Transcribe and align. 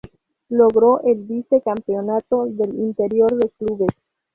Logró 0.49 1.01
el 1.03 1.25
vice 1.25 1.61
campeonato 1.61 2.47
del 2.47 2.73
Interior 2.73 3.35
de 3.37 3.49
clubes. 3.51 3.95